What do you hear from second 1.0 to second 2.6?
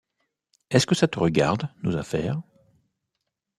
te regarde, nos affaires?